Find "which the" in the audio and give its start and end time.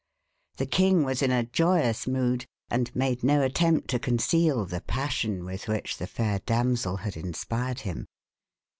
5.67-6.07